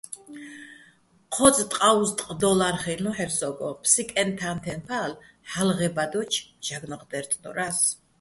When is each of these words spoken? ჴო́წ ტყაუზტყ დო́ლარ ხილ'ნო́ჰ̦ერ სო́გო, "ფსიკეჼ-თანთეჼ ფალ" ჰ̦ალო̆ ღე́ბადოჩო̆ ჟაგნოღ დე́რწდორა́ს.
ჴო́წ 1.33 1.57
ტყაუზტყ 1.71 2.27
დო́ლარ 2.39 2.75
ხილ'ნო́ჰ̦ერ 2.81 3.31
სო́გო, 3.37 3.69
"ფსიკეჼ-თანთეჼ 3.81 4.73
ფალ" 4.87 5.11
ჰ̦ალო̆ 5.49 5.77
ღე́ბადოჩო̆ 5.79 6.43
ჟაგნოღ 6.65 7.03
დე́რწდორა́ს. 7.09 7.79